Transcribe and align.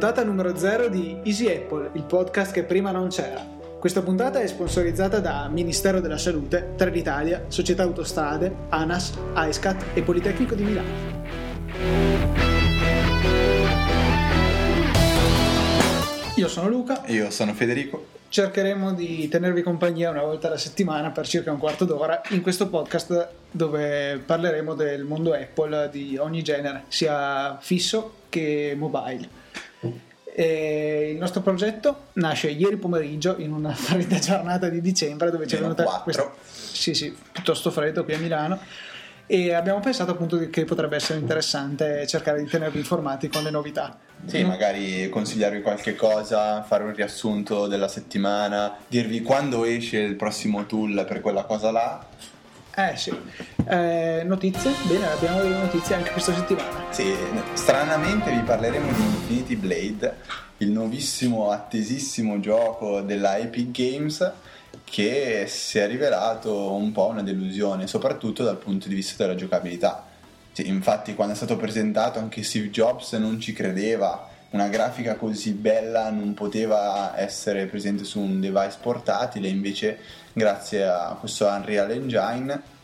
puntata 0.00 0.24
numero 0.24 0.56
0 0.56 0.88
di 0.88 1.20
Easy 1.24 1.46
Apple, 1.46 1.90
il 1.92 2.04
podcast 2.04 2.52
che 2.52 2.62
prima 2.62 2.90
non 2.90 3.08
c'era. 3.08 3.46
Questa 3.78 4.00
puntata 4.00 4.40
è 4.40 4.46
sponsorizzata 4.46 5.20
da 5.20 5.46
Ministero 5.52 6.00
della 6.00 6.16
Salute, 6.16 6.72
Trenitalia, 6.74 7.44
Società 7.48 7.82
Autostrade, 7.82 8.50
ANAS, 8.70 9.12
AESCAT 9.34 9.88
e 9.92 10.00
Politecnico 10.00 10.54
di 10.54 10.62
Milano. 10.62 10.88
Io 16.36 16.48
sono 16.48 16.70
Luca. 16.70 17.02
Io 17.08 17.30
sono 17.30 17.52
Federico. 17.52 18.06
Cercheremo 18.30 18.94
di 18.94 19.28
tenervi 19.28 19.60
compagnia 19.60 20.08
una 20.08 20.22
volta 20.22 20.46
alla 20.46 20.56
settimana 20.56 21.10
per 21.10 21.26
circa 21.26 21.52
un 21.52 21.58
quarto 21.58 21.84
d'ora 21.84 22.22
in 22.30 22.40
questo 22.40 22.70
podcast 22.70 23.28
dove 23.50 24.18
parleremo 24.24 24.72
del 24.72 25.04
mondo 25.04 25.34
Apple 25.34 25.90
di 25.92 26.16
ogni 26.16 26.42
genere, 26.42 26.84
sia 26.88 27.58
fisso 27.60 28.14
che 28.30 28.74
mobile. 28.78 29.39
E 30.32 31.10
il 31.12 31.18
nostro 31.18 31.40
progetto 31.40 32.06
nasce 32.14 32.50
ieri 32.50 32.76
pomeriggio 32.76 33.36
in 33.38 33.52
una 33.52 33.72
fredda 33.74 34.18
giornata 34.18 34.68
di 34.68 34.80
dicembre 34.80 35.30
dove 35.30 35.46
c'è 35.46 35.58
venuta 35.58 35.84
questa 36.02 36.32
sì, 36.80 36.94
sì, 36.94 37.14
piuttosto 37.32 37.70
freddo 37.70 38.04
qui 38.04 38.14
a 38.14 38.18
Milano. 38.18 38.58
E 39.26 39.52
abbiamo 39.54 39.78
pensato 39.78 40.10
appunto 40.10 40.48
che 40.50 40.64
potrebbe 40.64 40.96
essere 40.96 41.20
interessante 41.20 42.04
cercare 42.06 42.42
di 42.42 42.48
tenervi 42.48 42.78
informati 42.78 43.28
con 43.28 43.44
le 43.44 43.50
novità. 43.50 43.96
Sì, 44.24 44.42
magari 44.42 45.08
consigliarvi 45.08 45.62
qualche 45.62 45.94
cosa, 45.94 46.62
fare 46.62 46.82
un 46.82 46.92
riassunto 46.92 47.68
della 47.68 47.86
settimana, 47.86 48.76
dirvi 48.88 49.22
quando 49.22 49.64
esce 49.64 49.98
il 49.98 50.16
prossimo 50.16 50.66
tool 50.66 51.04
per 51.06 51.20
quella 51.20 51.44
cosa 51.44 51.70
là 51.70 52.04
eh 52.74 52.96
sì. 52.96 53.12
Eh, 53.66 54.22
notizie? 54.24 54.72
Bene, 54.86 55.10
abbiamo 55.10 55.42
delle 55.42 55.56
notizie 55.56 55.94
anche 55.94 56.10
questa 56.10 56.34
settimana. 56.34 56.84
Sì, 56.90 57.14
stranamente 57.54 58.30
vi 58.30 58.40
parleremo 58.40 58.90
di 58.92 59.00
Infinity 59.00 59.56
Blade, 59.56 60.16
il 60.58 60.70
nuovissimo, 60.70 61.50
attesissimo 61.50 62.40
gioco 62.40 63.00
della 63.00 63.38
Epic 63.38 63.70
Games 63.70 64.32
che 64.84 65.44
si 65.46 65.78
è 65.78 65.86
rivelato 65.86 66.72
un 66.72 66.92
po' 66.92 67.06
una 67.06 67.22
delusione, 67.22 67.86
soprattutto 67.86 68.42
dal 68.42 68.56
punto 68.56 68.88
di 68.88 68.94
vista 68.94 69.24
della 69.24 69.36
giocabilità. 69.36 70.06
Sì, 70.52 70.66
infatti 70.66 71.14
quando 71.14 71.34
è 71.34 71.36
stato 71.36 71.56
presentato 71.56 72.18
anche 72.18 72.42
Steve 72.42 72.70
Jobs 72.70 73.12
non 73.12 73.38
ci 73.40 73.52
credeva, 73.52 74.29
una 74.50 74.68
grafica 74.68 75.14
così 75.14 75.52
bella 75.52 76.10
non 76.10 76.34
poteva 76.34 77.18
essere 77.18 77.66
presente 77.66 78.04
su 78.04 78.20
un 78.20 78.40
device 78.40 78.78
portatile, 78.80 79.48
invece 79.48 79.98
grazie 80.32 80.84
a 80.86 81.16
questo 81.18 81.46
Unreal 81.46 81.90
Engine 81.90 82.78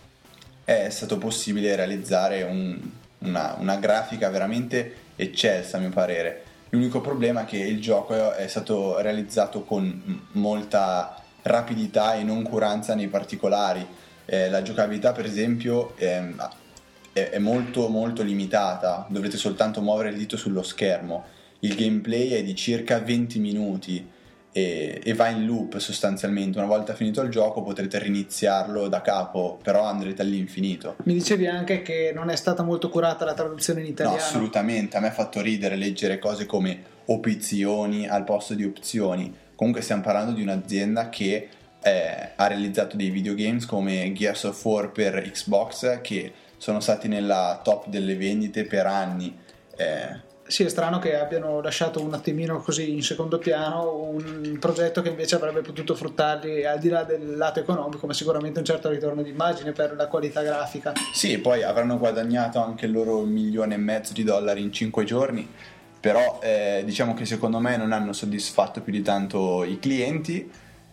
è 0.65 0.89
stato 0.91 1.19
possibile 1.19 1.75
realizzare 1.75 2.43
un, 2.43 2.79
una, 3.19 3.57
una, 3.59 3.77
grafica 3.77 4.29
veramente 4.31 4.95
eccelsa 5.17 5.77
a 5.77 5.81
mio 5.81 5.91
parere. 5.91 6.43
L'unico 6.71 7.01
problema 7.01 7.43
è 7.43 7.45
che 7.45 7.59
il 7.59 7.81
gioco 7.81 8.33
è 8.33 8.47
stato 8.47 9.01
realizzato 9.01 9.63
con 9.63 10.27
molta 10.33 11.21
rapidità 11.43 12.15
e 12.15 12.23
noncuranza 12.23 12.95
nei 12.95 13.09
particolari. 13.09 13.87
Eh, 14.25 14.51
la 14.51 14.63
giocabilità 14.63 15.13
per 15.13 15.25
esempio 15.25 15.97
è, 15.97 16.23
è 17.13 17.39
molto 17.39 17.89
molto 17.89 18.23
limitata, 18.23 19.07
dovrete 19.09 19.37
soltanto 19.37 19.81
muovere 19.81 20.11
il 20.11 20.17
dito 20.17 20.37
sullo 20.37 20.63
schermo. 20.63 21.35
Il 21.61 21.75
gameplay 21.75 22.31
è 22.31 22.43
di 22.43 22.55
circa 22.55 22.99
20 22.99 23.39
minuti 23.39 24.15
e, 24.57 25.01
e, 25.05 25.13
va 25.13 25.29
in 25.29 25.45
loop 25.45 25.77
sostanzialmente. 25.77 26.57
Una 26.57 26.67
volta 26.67 26.95
finito 26.95 27.21
il 27.21 27.31
gioco 27.31 27.63
potrete 27.63 27.99
riniziarlo 27.99 28.89
da 28.89 29.03
capo, 29.03 29.59
però 29.63 29.85
andrete 29.85 30.23
all'infinito. 30.23 30.97
Mi 31.05 31.13
dicevi 31.13 31.47
anche 31.47 31.83
che 31.83 32.11
non 32.15 32.31
è 32.31 32.37
stata 32.37 32.63
molto 32.63 32.89
curata 32.89 33.27
la 33.27 33.35
traduzione 33.35 33.81
in 33.81 33.87
italiano. 33.87 34.17
No, 34.17 34.23
assolutamente, 34.23 34.97
a 34.97 35.01
me 35.01 35.09
ha 35.09 35.13
fatto 35.13 35.43
ridere 35.43 35.77
leggere 35.77 36.19
cose 36.19 36.47
come 36.47 36.95
opzioni 37.07 38.09
al 38.09 38.25
posto 38.25 38.55
di 38.55 38.65
opzioni. 38.65 39.31
Comunque 39.55 39.83
stiamo 39.83 40.03
parlando 40.03 40.33
di 40.33 40.41
un'azienda 40.41 41.11
che 41.11 41.49
eh, 41.83 42.33
ha 42.35 42.47
realizzato 42.47 42.97
dei 42.97 43.11
videogames 43.11 43.67
come 43.67 44.11
Gears 44.15 44.45
of 44.45 44.65
War 44.65 44.91
per 44.91 45.21
Xbox 45.31 46.01
che 46.01 46.33
sono 46.57 46.81
stati 46.81 47.09
nella 47.09 47.61
top 47.63 47.89
delle 47.89 48.17
vendite 48.17 48.65
per 48.65 48.87
anni. 48.87 49.37
Eh, 49.77 50.35
sì, 50.47 50.63
è 50.63 50.69
strano 50.69 50.99
che 50.99 51.19
abbiano 51.19 51.61
lasciato 51.61 52.01
un 52.01 52.15
attimino 52.15 52.61
così 52.61 52.93
in 52.93 53.03
secondo 53.03 53.39
piano 53.39 53.95
un 53.97 54.57
progetto 54.61 55.03
che 55.03 55.09
invece 55.09 55.35
avrebbe 55.35 55.61
potuto 55.61 55.95
fruttarli 55.95 56.65
al 56.65 56.79
di 56.79 56.89
là 56.89 57.03
del 57.03 57.37
lato 57.37 57.61
economico, 57.61 58.07
ma 58.07 58.13
sicuramente 58.13 58.61
un 58.61 58.65
certo 58.65 58.89
ritorno 58.89 59.23
di 59.23 59.31
immagine 59.31 59.73
per 59.73 59.95
la 59.97 60.07
qualità 60.07 60.43
grafica. 60.43 60.93
Sì, 61.13 61.39
poi 61.39 61.63
avranno 61.63 61.99
guadagnato 61.99 62.63
anche 62.63 62.87
il 62.87 62.93
loro 62.93 63.21
milione 63.23 63.75
e 63.75 63.79
mezzo 63.79 64.13
di 64.13 64.23
dollari 64.23 64.63
in 64.63 64.73
cinque 64.73 65.05
giorni, 65.05 65.49
però 66.01 66.39
eh, 66.43 66.83
diciamo 66.85 67.15
che 67.15 67.25
secondo 67.25 67.59
me 67.59 67.77
non 67.77 67.93
hanno 67.93 68.13
soddisfatto 68.13 68.81
più 68.81 68.93
di 68.93 69.03
tanto 69.03 69.65
i 69.65 69.79
clienti. 69.79 70.49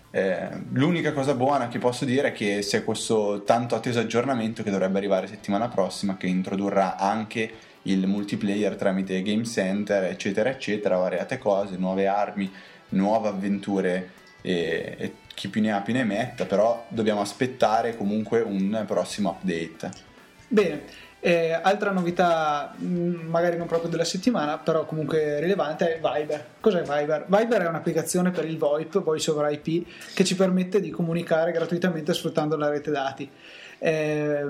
Eh, 0.10 0.48
l'unica 0.74 1.12
cosa 1.12 1.34
buona 1.34 1.68
che 1.68 1.80
posso 1.80 2.06
dire 2.06 2.30
è 2.30 2.32
che 2.34 2.60
c'è 2.62 2.84
questo 2.84 3.44
tanto 3.46 3.74
atteso 3.76 4.00
aggiornamento 4.00 4.62
che 4.62 4.70
dovrebbe 4.70 5.00
arrivare 5.00 5.26
settimana 5.26 5.68
prossima 5.70 6.18
che 6.18 6.28
introdurrà 6.28 6.98
anche 6.98 7.72
il 7.84 8.08
multiplayer 8.08 8.76
tramite 8.76 9.22
Game 9.22 9.46
Center, 9.46 10.04
eccetera, 10.06 10.50
eccetera, 10.50 10.98
variate 10.98 11.38
cose, 11.38 11.78
nuove 11.78 12.08
armi, 12.08 12.52
nuove 12.90 13.30
avventure 13.30 14.12
e, 14.42 14.96
e 14.98 15.14
chi 15.34 15.48
più 15.48 15.62
ne 15.62 15.72
ha 15.72 15.82
più 15.82 15.94
ne 15.94 16.04
metta, 16.04 16.46
però 16.46 16.86
dobbiamo 16.90 17.22
aspettare 17.22 17.98
comunque 17.98 18.42
un 18.42 18.84
prossimo 18.86 19.30
update. 19.30 20.12
Bene, 20.48 20.84
eh, 21.20 21.54
altra 21.54 21.92
novità, 21.92 22.76
mm, 22.80 23.30
magari 23.30 23.58
non 23.58 23.66
proprio 23.66 23.90
della 23.90 24.04
settimana, 24.04 24.58
però 24.58 24.86
comunque 24.86 25.40
rilevante, 25.40 25.96
è 25.96 26.00
Viber. 26.00 26.46
Cos'è 26.60 26.82
Viber? 26.82 27.26
Viber 27.28 27.62
è 27.62 27.68
un'applicazione 27.68 28.32
per 28.32 28.46
il 28.46 28.58
VoIP, 28.58 29.02
Voice 29.02 29.32
over 29.32 29.52
IP, 29.52 29.88
che 30.14 30.26
ci 30.26 30.36
permette 30.36 30.82
di 30.82 30.90
comunicare 30.90 31.54
gratuitamente 31.54 32.14
sfruttando 32.14 32.58
la 32.58 32.70
rete 32.70 32.92
dati. 32.92 33.30
Eh, 33.86 34.46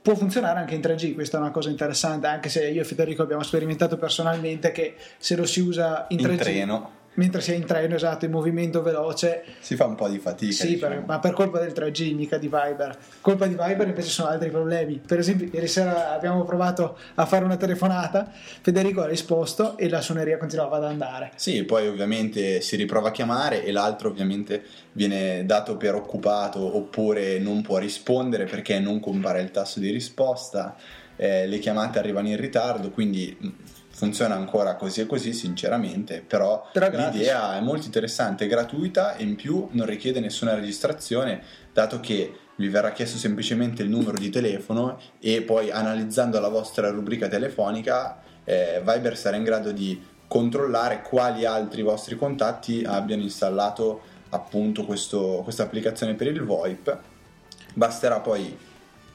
può 0.00 0.14
funzionare 0.14 0.60
anche 0.60 0.76
in 0.76 0.80
3G, 0.80 1.14
questa 1.14 1.38
è 1.38 1.40
una 1.40 1.50
cosa 1.50 1.70
interessante, 1.70 2.28
anche 2.28 2.48
se 2.48 2.68
io 2.68 2.82
e 2.82 2.84
Federico 2.84 3.22
abbiamo 3.22 3.42
sperimentato 3.42 3.96
personalmente 3.96 4.70
che 4.70 4.94
se 5.18 5.34
lo 5.34 5.44
si 5.44 5.58
usa 5.58 6.06
in, 6.10 6.20
in 6.20 6.26
3G... 6.26 6.38
Treno 6.38 6.98
mentre 7.14 7.40
si 7.40 7.52
è 7.52 7.54
in 7.54 7.64
treno, 7.64 7.96
esatto, 7.96 8.24
in 8.24 8.30
movimento 8.30 8.82
veloce. 8.82 9.44
Si 9.58 9.74
fa 9.76 9.86
un 9.86 9.94
po' 9.94 10.08
di 10.08 10.18
fatica. 10.18 10.52
Sì, 10.52 10.74
diciamo. 10.74 10.94
per, 10.94 11.04
ma 11.06 11.18
per 11.18 11.32
colpa 11.32 11.58
del 11.58 11.72
3G, 11.72 12.14
mica 12.14 12.38
di 12.38 12.48
Viber. 12.48 12.96
Colpa 13.20 13.46
di 13.46 13.56
Viber 13.58 13.88
invece 13.88 14.08
sono 14.08 14.28
altri 14.28 14.50
problemi. 14.50 15.00
Per 15.04 15.18
esempio, 15.18 15.48
ieri 15.52 15.66
sera 15.66 16.12
abbiamo 16.12 16.44
provato 16.44 16.98
a 17.14 17.26
fare 17.26 17.44
una 17.44 17.56
telefonata, 17.56 18.30
Federico 18.60 19.02
ha 19.02 19.06
risposto 19.06 19.76
e 19.76 19.88
la 19.88 20.00
suoneria 20.00 20.38
continuava 20.38 20.76
ad 20.76 20.84
andare. 20.84 21.32
Sì, 21.34 21.64
poi 21.64 21.88
ovviamente 21.88 22.60
si 22.60 22.76
riprova 22.76 23.08
a 23.08 23.12
chiamare 23.12 23.64
e 23.64 23.72
l'altro 23.72 24.08
ovviamente 24.08 24.62
viene 24.92 25.44
dato 25.44 25.76
per 25.76 25.94
occupato 25.94 26.76
oppure 26.76 27.38
non 27.38 27.62
può 27.62 27.78
rispondere 27.78 28.44
perché 28.44 28.78
non 28.78 29.00
compare 29.00 29.40
il 29.40 29.50
tasto 29.50 29.80
di 29.80 29.90
risposta. 29.90 30.76
Eh, 31.16 31.46
le 31.46 31.58
chiamate 31.58 31.98
arrivano 31.98 32.28
in 32.28 32.38
ritardo, 32.38 32.90
quindi 32.90 33.36
funziona 33.92 34.34
ancora 34.34 34.76
così 34.76 35.00
e 35.02 35.06
così 35.06 35.32
sinceramente 35.32 36.22
però, 36.26 36.68
l'idea 36.72 37.56
è 37.56 37.60
molto 37.60 37.86
interessante 37.86 38.44
è 38.44 38.48
gratuita 38.48 39.16
e 39.16 39.24
in 39.24 39.36
più 39.36 39.68
non 39.72 39.86
richiede 39.86 40.20
nessuna 40.20 40.54
registrazione 40.54 41.42
dato 41.72 42.00
che 42.00 42.32
vi 42.56 42.68
verrà 42.68 42.92
chiesto 42.92 43.18
semplicemente 43.18 43.82
il 43.82 43.88
numero 43.88 44.16
di 44.16 44.30
telefono 44.30 44.98
e 45.18 45.42
poi 45.42 45.70
analizzando 45.70 46.38
la 46.40 46.48
vostra 46.48 46.90
rubrica 46.90 47.28
telefonica 47.28 48.22
eh, 48.44 48.82
Viber 48.84 49.16
sarà 49.16 49.36
in 49.36 49.44
grado 49.44 49.72
di 49.72 50.00
controllare 50.26 51.02
quali 51.02 51.44
altri 51.44 51.82
vostri 51.82 52.16
contatti 52.16 52.84
abbiano 52.86 53.22
installato 53.22 54.02
appunto 54.30 54.84
questa 54.84 55.62
applicazione 55.62 56.14
per 56.14 56.28
il 56.28 56.42
VoIP. 56.44 56.98
Basterà 57.74 58.20
poi 58.20 58.56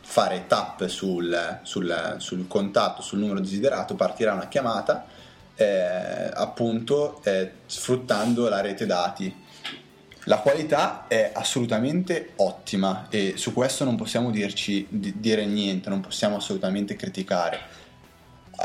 fare 0.08 0.46
tap 0.48 0.86
sul, 0.86 1.60
sul, 1.64 2.16
sul 2.20 2.48
contatto, 2.48 3.02
sul 3.02 3.20
numero 3.20 3.40
desiderato, 3.40 3.96
partirà 3.96 4.34
una 4.34 4.48
chiamata 4.48 5.08
eh, 5.56 6.30
appunto 6.32 7.22
eh, 7.24 7.52
sfruttando 7.66 8.48
la 8.48 8.62
rete 8.62 8.86
dati. 8.86 9.44
La 10.28 10.38
qualità 10.40 11.06
è 11.08 11.32
assolutamente 11.34 12.34
ottima 12.38 13.08
e 13.10 13.34
su 13.36 13.52
questo 13.52 13.84
non 13.84 13.96
possiamo 13.96 14.32
dirci, 14.32 14.88
dire 14.90 15.46
niente, 15.46 15.90
non 15.90 16.02
possiamo 16.02 16.38
assolutamente 16.38 16.96
criticare 16.96 17.60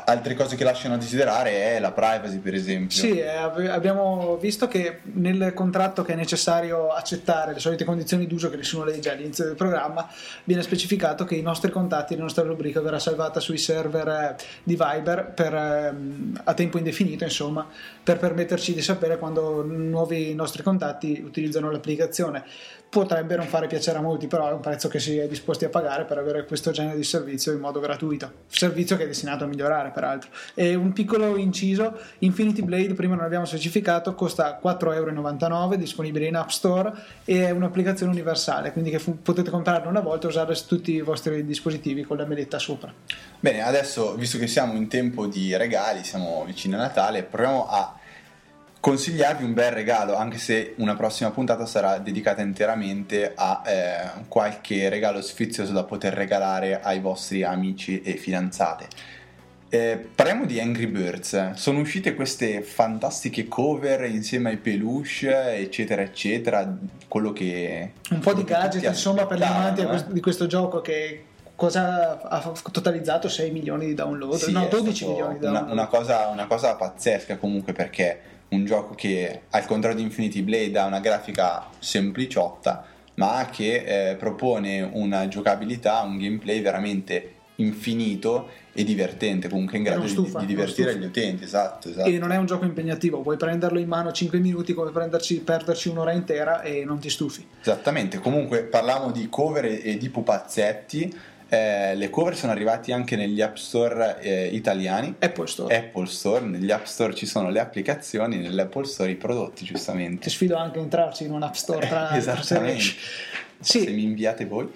altre 0.04 0.34
cose 0.34 0.56
che 0.56 0.64
lasciano 0.64 0.94
a 0.94 0.96
desiderare 0.96 1.74
è 1.74 1.80
la 1.80 1.92
privacy, 1.92 2.38
per 2.38 2.54
esempio. 2.54 2.96
Sì, 2.96 3.18
eh, 3.18 3.28
abbiamo 3.28 4.36
visto 4.36 4.68
che 4.68 5.00
nel 5.14 5.52
contratto 5.54 6.02
che 6.02 6.12
è 6.12 6.16
necessario 6.16 6.88
accettare, 6.90 7.52
le 7.52 7.58
solite 7.58 7.84
condizioni 7.84 8.26
d'uso 8.26 8.50
che 8.50 8.56
nessuno 8.56 8.84
legge 8.84 9.10
all'inizio 9.10 9.44
del 9.44 9.56
programma, 9.56 10.08
viene 10.44 10.62
specificato 10.62 11.24
che 11.24 11.34
i 11.34 11.42
nostri 11.42 11.70
contatti, 11.70 12.16
la 12.16 12.22
nostra 12.22 12.44
rubrica 12.44 12.80
verrà 12.80 12.98
salvata 12.98 13.40
sui 13.40 13.58
server 13.58 14.08
eh, 14.08 14.36
di 14.62 14.76
Viber 14.76 15.32
per, 15.34 15.54
ehm, 15.54 16.40
a 16.44 16.54
tempo 16.54 16.78
indefinito, 16.78 17.24
insomma, 17.24 17.66
per 18.02 18.18
permetterci 18.18 18.74
di 18.74 18.82
sapere 18.82 19.18
quando 19.18 19.64
nuovi 19.64 20.34
nostri 20.34 20.62
contatti 20.62 21.20
utilizzano 21.24 21.70
l'applicazione 21.70 22.44
potrebbe 22.90 23.36
non 23.36 23.46
fare 23.46 23.68
piacere 23.68 23.98
a 23.98 24.00
molti, 24.02 24.26
però 24.26 24.48
è 24.48 24.52
un 24.52 24.60
prezzo 24.60 24.88
che 24.88 24.98
si 24.98 25.16
è 25.16 25.28
disposti 25.28 25.64
a 25.64 25.68
pagare 25.68 26.04
per 26.04 26.18
avere 26.18 26.44
questo 26.44 26.72
genere 26.72 26.96
di 26.96 27.04
servizio 27.04 27.52
in 27.52 27.60
modo 27.60 27.78
gratuito. 27.78 28.32
Servizio 28.48 28.96
che 28.96 29.04
è 29.04 29.06
destinato 29.06 29.44
a 29.44 29.46
migliorare 29.46 29.79
giocare 29.80 29.90
peraltro. 29.90 30.30
E 30.54 30.74
un 30.74 30.92
piccolo 30.92 31.36
inciso, 31.36 31.98
Infinity 32.18 32.62
Blade, 32.62 32.94
prima 32.94 33.14
non 33.14 33.24
abbiamo 33.24 33.44
specificato, 33.46 34.14
costa 34.14 34.60
4,99€, 34.62 35.74
disponibile 35.74 36.26
in 36.26 36.36
App 36.36 36.48
Store 36.48 36.92
e 37.24 37.46
è 37.46 37.50
un'applicazione 37.50 38.12
universale, 38.12 38.72
quindi 38.72 38.96
fu- 38.98 39.20
potete 39.22 39.50
comprarla 39.50 39.88
una 39.88 40.00
volta 40.00 40.26
e 40.26 40.30
usarla 40.30 40.54
su 40.54 40.66
tutti 40.66 40.92
i 40.92 41.00
vostri 41.00 41.44
dispositivi 41.44 42.02
con 42.02 42.16
la 42.18 42.26
meletta 42.26 42.58
sopra. 42.58 42.92
Bene, 43.40 43.62
adesso 43.62 44.14
visto 44.14 44.38
che 44.38 44.46
siamo 44.46 44.74
in 44.74 44.88
tempo 44.88 45.26
di 45.26 45.56
regali, 45.56 46.04
siamo 46.04 46.44
vicini 46.44 46.74
a 46.74 46.78
Natale, 46.78 47.22
proviamo 47.22 47.66
a 47.68 47.94
consigliarvi 48.80 49.44
un 49.44 49.52
bel 49.52 49.72
regalo, 49.72 50.16
anche 50.16 50.38
se 50.38 50.74
una 50.78 50.96
prossima 50.96 51.30
puntata 51.30 51.66
sarà 51.66 51.98
dedicata 51.98 52.40
interamente 52.40 53.32
a 53.36 53.62
eh, 53.66 54.10
qualche 54.26 54.88
regalo 54.88 55.20
sfizioso 55.20 55.72
da 55.72 55.84
poter 55.84 56.14
regalare 56.14 56.80
ai 56.80 56.98
vostri 56.98 57.44
amici 57.44 58.00
e 58.00 58.16
fidanzate. 58.16 58.88
Eh, 59.72 60.08
parliamo 60.12 60.46
di 60.46 60.58
Angry 60.58 60.86
Birds. 60.86 61.52
Sono 61.52 61.78
uscite 61.78 62.16
queste 62.16 62.60
fantastiche 62.60 63.46
cover 63.46 64.04
insieme 64.04 64.50
ai 64.50 64.56
peluche, 64.56 65.54
eccetera, 65.54 66.02
eccetera. 66.02 66.76
Quello 67.06 67.32
che. 67.32 67.92
Un 68.10 68.18
po' 68.18 68.34
di 68.34 68.42
gadget, 68.42 68.82
insomma, 68.82 69.26
per 69.26 69.38
gli 69.38 69.44
amanti 69.44 69.82
eh. 69.82 70.04
di 70.08 70.20
questo 70.20 70.48
gioco 70.48 70.80
che 70.80 71.24
cosa 71.54 72.20
ha 72.20 72.52
totalizzato 72.72 73.28
6 73.28 73.50
milioni 73.52 73.86
di 73.86 73.94
download, 73.94 74.34
Sì, 74.34 74.50
no, 74.50 74.64
è 74.64 74.68
12 74.68 74.96
stato 74.96 75.10
milioni 75.12 75.38
di 75.38 75.44
una, 75.44 75.52
download. 75.52 75.78
una 75.78 75.86
cosa, 75.86 76.26
una 76.28 76.46
cosa 76.46 76.74
pazzesca 76.74 77.36
comunque 77.36 77.72
perché 77.72 78.20
un 78.48 78.64
gioco 78.64 78.94
che 78.94 79.42
al 79.50 79.66
contrario 79.66 79.98
di 79.98 80.04
Infinity 80.04 80.42
Blade 80.42 80.76
ha 80.78 80.86
una 80.86 81.00
grafica 81.00 81.68
sempliciotta 81.78 82.86
ma 83.14 83.46
che 83.52 84.10
eh, 84.10 84.16
propone 84.16 84.80
una 84.80 85.28
giocabilità, 85.28 86.00
un 86.00 86.16
gameplay 86.16 86.62
veramente 86.62 87.34
infinito 87.60 88.48
e 88.72 88.84
divertente 88.84 89.48
comunque 89.48 89.78
in 89.78 89.84
grado 89.84 90.02
di, 90.02 90.08
stufa, 90.08 90.38
di 90.38 90.46
non 90.46 90.46
divertire 90.46 90.96
gli 90.96 91.04
utenti 91.04 91.44
esatto, 91.44 91.88
esatto. 91.88 92.08
E 92.08 92.18
non 92.18 92.32
è 92.32 92.36
un 92.36 92.46
gioco 92.46 92.64
impegnativo, 92.64 93.20
puoi 93.20 93.36
prenderlo 93.36 93.78
in 93.78 93.88
mano 93.88 94.12
5 94.12 94.38
minuti 94.38 94.74
come 94.74 94.90
prenderci, 94.90 95.40
perderci 95.40 95.88
un'ora 95.88 96.12
intera 96.12 96.62
e 96.62 96.84
non 96.84 96.98
ti 96.98 97.10
stufi. 97.10 97.46
Esattamente, 97.60 98.18
comunque 98.18 98.62
parliamo 98.62 99.10
di 99.10 99.28
cover 99.28 99.64
e, 99.64 99.96
di 99.96 100.08
pupazzetti 100.08 101.14
eh, 101.52 101.96
le 101.96 102.10
cover 102.10 102.36
sono 102.36 102.52
arrivate 102.52 102.92
anche 102.92 103.16
negli 103.16 103.40
app 103.40 103.56
store 103.56 104.20
eh, 104.20 104.46
italiani 104.52 105.16
Apple 105.18 105.48
Store. 105.48 105.76
Apple 105.76 106.06
Store, 106.06 106.44
negli 106.44 106.70
App 106.70 106.84
Store 106.84 107.12
ci 107.12 107.26
sono 107.26 107.50
le 107.50 107.58
applicazioni, 107.58 108.36
nell'Apple 108.36 108.84
Store 108.84 109.10
i 109.10 109.16
prodotti, 109.16 109.64
giustamente. 109.64 110.22
Ti 110.22 110.30
sfido 110.30 110.56
anche 110.56 110.78
a 110.78 110.82
entrarci 110.82 111.24
in 111.24 111.32
un 111.32 111.42
App 111.42 111.54
Store 111.54 111.88
tra 111.88 112.10
se 112.12 112.16
Esattamente. 112.18 112.82
Se 113.58 113.80
Sì, 113.80 113.90
mi 113.90 114.04
inviate 114.04 114.46
voi. 114.46 114.68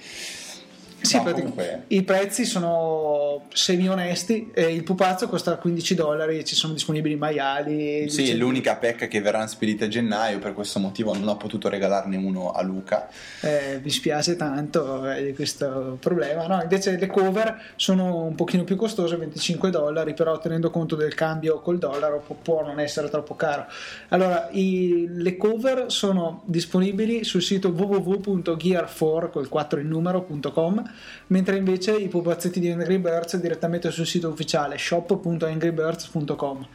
Sì, 1.04 1.16
No, 1.16 1.22
comunque- 1.30 1.84
i 1.88 2.02
prezzi 2.02 2.44
sono 2.44 3.42
semi 3.52 3.88
onesti. 3.88 4.50
eh, 4.54 4.72
il 4.72 4.82
pupazzo 4.84 5.28
costa 5.28 5.56
15 5.56 5.94
dollari, 5.94 6.44
ci 6.44 6.54
sono 6.54 6.72
disponibili 6.72 7.16
maiali. 7.16 8.08
Sì, 8.08 8.22
dice- 8.22 8.34
l'unica 8.34 8.76
pecca 8.76 9.06
che 9.06 9.20
verranno 9.20 9.46
spedite 9.46 9.84
a 9.84 9.88
gennaio, 9.88 10.38
per 10.38 10.52
questo 10.54 10.78
motivo 10.78 11.12
non 11.14 11.28
ho 11.28 11.36
potuto 11.36 11.68
regalarne 11.68 12.16
uno 12.16 12.50
a 12.52 12.62
Luca. 12.62 13.08
Eh, 13.40 13.80
mi 13.82 13.90
spiace 13.90 14.36
tanto 14.36 15.08
eh, 15.10 15.34
questo 15.34 15.96
problema. 16.00 16.46
No, 16.46 16.60
invece 16.62 16.96
le 16.98 17.06
cover 17.06 17.60
sono 17.76 18.22
un 18.24 18.34
pochino 18.34 18.64
più 18.64 18.76
costose, 18.76 19.16
25 19.16 19.70
dollari, 19.70 20.14
però 20.14 20.38
tenendo 20.38 20.70
conto 20.70 20.96
del 20.96 21.14
cambio 21.14 21.60
col 21.60 21.78
dollaro 21.78 22.22
può, 22.26 22.36
può 22.40 22.62
non 22.64 22.80
essere 22.80 23.08
troppo 23.10 23.34
caro. 23.34 23.66
Allora, 24.08 24.48
i- 24.52 25.06
le 25.08 25.36
cover 25.36 25.84
sono 25.88 26.42
disponibili 26.46 27.24
sul 27.24 27.42
sito 27.42 27.68
www.gear4 27.68 29.30
col 29.30 29.48
4 29.48 29.80
in 29.80 29.88
numero.com, 29.88 30.82
mentre 31.28 31.56
invece 31.56 31.94
i 31.96 32.08
pupazzetti 32.08 32.60
di 32.60 32.70
Angry 32.70 32.98
Birds 32.98 33.36
direttamente 33.36 33.90
sul 33.90 34.06
sito 34.06 34.28
ufficiale 34.28 34.78
shop.angrybirds.com. 34.78 36.68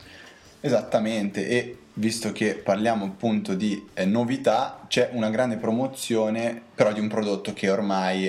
Esattamente, 0.61 1.47
e 1.47 1.77
visto 1.93 2.31
che 2.31 2.55
parliamo 2.55 3.05
appunto 3.05 3.53
di 3.53 3.87
eh, 3.93 4.05
novità, 4.05 4.85
c'è 4.87 5.09
una 5.13 5.29
grande 5.29 5.57
promozione 5.57 6.61
però 6.73 6.91
di 6.91 6.99
un 6.99 7.07
prodotto 7.07 7.53
che 7.53 7.69
ormai 7.69 8.27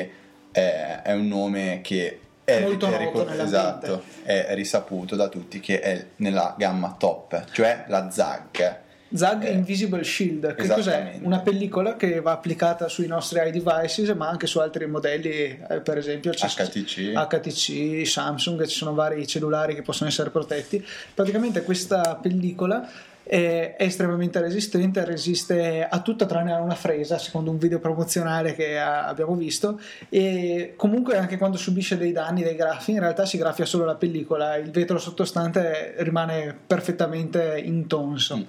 è, 0.51 1.01
è 1.03 1.13
un 1.13 1.27
nome 1.29 1.81
che 1.83 2.21
è, 2.45 2.61
Molto 2.63 2.87
è 2.87 2.99
ricor- 2.99 3.41
esatto, 3.41 4.03
è 4.25 4.55
risaputo 4.55 5.15
da 5.15 5.29
tutti 5.29 5.61
che 5.61 5.81
è 5.81 6.07
nella 6.17 6.55
gamma 6.59 6.95
top, 6.99 7.45
cioè 7.53 7.85
la 7.89 8.11
ZAG. 8.11 8.89
Zag 9.13 9.45
Eh, 9.45 9.53
Invisible 9.53 10.05
Shield, 10.05 10.55
che 10.55 10.69
cos'è? 10.69 11.19
Una 11.23 11.41
pellicola 11.41 11.97
che 11.97 12.21
va 12.21 12.33
applicata 12.33 12.89
sui 12.89 13.09
nostri 13.09 13.41
iDevices, 13.45 14.11
ma 14.11 14.29
anche 14.29 14.47
su 14.47 14.61
altri 14.61 14.87
modelli, 14.87 15.59
eh, 15.69 15.81
per 15.83 15.99
esempio 15.99 16.31
HTC. 16.33 17.13
HTC, 17.15 18.07
Samsung, 18.07 18.65
ci 18.67 18.77
sono 18.77 18.95
vari 18.95 19.27
cellulari 19.27 19.75
che 19.75 19.83
possono 19.83 20.09
essere 20.09 20.31
protetti. 20.31 20.85
Praticamente 21.13 21.63
questa 21.63 22.19
pellicola 22.23 22.89
è, 23.25 23.75
estremamente 23.79 24.41
resistente, 24.41 25.05
resiste 25.05 25.87
a 25.89 26.01
tutto 26.03 26.27
tranne 26.27 26.53
a 26.53 26.61
una 26.61 26.75
fresa, 26.77 27.19
secondo 27.19 27.51
un 27.51 27.59
video 27.59 27.81
promozionale 27.81 28.55
che 28.55 28.79
a- 28.79 29.07
abbiamo 29.07 29.35
visto, 29.35 29.81
e 30.09 30.75
comunque 30.77 31.17
anche 31.17 31.37
quando 31.37 31.57
subisce 31.57 31.97
dei 31.97 32.13
danni, 32.13 32.43
dei 32.45 32.55
graffi, 32.55 32.93
in 32.93 33.01
realtà 33.01 33.27
si 33.27 33.39
graffia 33.39 33.65
solo 33.65 33.85
la 33.85 33.97
pellicola, 33.97 34.57
il 34.57 34.71
vetro 34.71 34.99
sottostante 34.99 35.95
rimane 35.99 36.57
perfettamente 36.67 37.61
intonso. 37.65 38.37
Mm. 38.37 38.43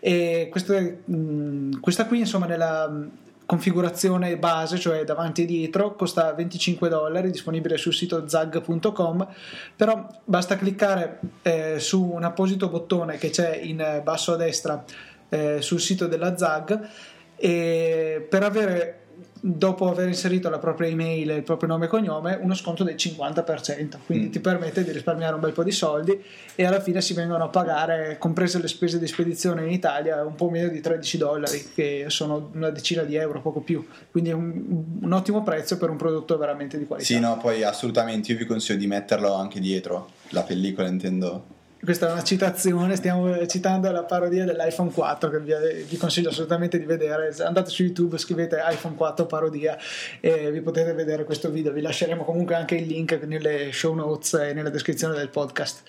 E 0.00 0.48
queste- 0.50 1.02
mh, 1.04 1.80
questa 1.80 2.06
qui, 2.06 2.20
insomma, 2.20 2.46
nella 2.46 2.88
mh, 2.88 3.10
configurazione 3.46 4.36
base, 4.36 4.78
cioè 4.78 5.04
davanti 5.04 5.42
e 5.42 5.46
dietro, 5.46 5.94
costa 5.94 6.32
25 6.34 6.88
dollari, 6.90 7.30
disponibile 7.30 7.78
sul 7.78 7.94
sito 7.94 8.28
zag.com, 8.28 9.26
però 9.74 10.06
basta 10.24 10.56
cliccare 10.56 11.20
eh, 11.42 11.78
su 11.78 12.02
un 12.04 12.24
apposito 12.24 12.68
bottone 12.68 13.16
che 13.16 13.30
c'è 13.30 13.56
in 13.56 14.02
basso 14.04 14.34
a 14.34 14.36
destra 14.36 14.84
eh, 15.30 15.62
sul 15.62 15.80
sito 15.80 16.06
della 16.06 16.36
Zag 16.36 16.88
e 17.36 18.26
per 18.28 18.42
avere 18.42 19.00
dopo 19.40 19.88
aver 19.90 20.08
inserito 20.08 20.48
la 20.48 20.58
propria 20.58 20.88
email 20.88 21.30
e 21.30 21.34
il 21.36 21.42
proprio 21.42 21.68
nome 21.68 21.86
e 21.86 21.88
cognome 21.88 22.38
uno 22.40 22.54
sconto 22.54 22.84
del 22.84 22.94
50% 22.96 23.96
quindi 24.06 24.26
Mm. 24.28 24.30
ti 24.30 24.40
permette 24.40 24.84
di 24.84 24.90
risparmiare 24.92 25.34
un 25.34 25.40
bel 25.40 25.52
po' 25.52 25.62
di 25.62 25.70
soldi 25.70 26.20
e 26.54 26.64
alla 26.64 26.80
fine 26.80 27.00
si 27.00 27.14
vengono 27.14 27.44
a 27.44 27.48
pagare 27.48 28.16
comprese 28.18 28.60
le 28.60 28.68
spese 28.68 28.98
di 28.98 29.06
spedizione 29.06 29.64
in 29.64 29.70
Italia 29.72 30.24
un 30.24 30.34
po' 30.34 30.48
meno 30.50 30.68
di 30.68 30.80
13 30.80 31.18
dollari 31.18 31.70
che 31.74 32.04
sono 32.08 32.50
una 32.54 32.70
decina 32.70 33.02
di 33.02 33.14
euro 33.16 33.40
poco 33.40 33.60
più 33.60 33.86
quindi 34.10 34.30
è 34.30 34.34
un, 34.34 34.84
un 35.02 35.12
ottimo 35.12 35.42
prezzo 35.42 35.76
per 35.78 35.90
un 35.90 35.96
prodotto 35.96 36.36
veramente 36.38 36.78
di 36.78 36.84
qualità 36.86 37.06
Sì, 37.06 37.18
no, 37.20 37.36
poi 37.38 37.62
assolutamente 37.62 38.32
io 38.32 38.38
vi 38.38 38.44
consiglio 38.46 38.78
di 38.78 38.86
metterlo 38.86 39.34
anche 39.34 39.60
dietro, 39.60 40.10
la 40.30 40.42
pellicola 40.42 40.88
intendo. 40.88 41.56
Questa 41.82 42.08
è 42.08 42.12
una 42.12 42.24
citazione, 42.24 42.96
stiamo 42.96 43.46
citando 43.46 43.90
la 43.90 44.02
parodia 44.02 44.44
dell'iPhone 44.44 44.90
4 44.90 45.30
che 45.30 45.40
vi, 45.40 45.52
vi 45.88 45.96
consiglio 45.96 46.30
assolutamente 46.30 46.78
di 46.78 46.84
vedere. 46.84 47.32
Andate 47.38 47.70
su 47.70 47.82
YouTube, 47.82 48.18
scrivete 48.18 48.60
iPhone 48.68 48.96
4 48.96 49.26
parodia 49.26 49.78
e 50.20 50.50
vi 50.50 50.60
potete 50.60 50.92
vedere 50.92 51.24
questo 51.24 51.50
video. 51.50 51.72
Vi 51.72 51.80
lasceremo 51.80 52.24
comunque 52.24 52.56
anche 52.56 52.74
il 52.74 52.86
link 52.86 53.12
nelle 53.24 53.70
show 53.72 53.94
notes 53.94 54.34
e 54.34 54.52
nella 54.54 54.70
descrizione 54.70 55.14
del 55.14 55.28
podcast. 55.28 55.82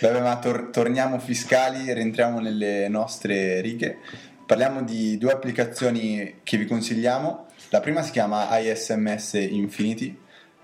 Vabbè, 0.00 0.20
ma 0.20 0.38
tor- 0.38 0.70
torniamo 0.70 1.18
fiscali, 1.18 1.92
rientriamo 1.92 2.38
nelle 2.38 2.88
nostre 2.88 3.60
righe. 3.60 3.98
Parliamo 4.46 4.82
di 4.82 5.18
due 5.18 5.32
applicazioni 5.32 6.40
che 6.44 6.56
vi 6.56 6.66
consigliamo. 6.66 7.46
La 7.70 7.80
prima 7.80 8.02
si 8.02 8.12
chiama 8.12 8.56
ISMS 8.58 9.32
Infinity, 9.34 10.16